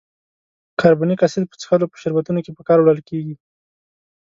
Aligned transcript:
کاربونیک 0.81 1.19
اسید 1.27 1.43
په 1.49 1.55
څښلو 1.61 1.91
په 1.91 1.97
شربتونو 2.01 2.39
کې 2.45 2.51
په 2.57 2.61
کار 2.67 2.77
وړل 2.79 2.99
کیږي. 3.09 3.35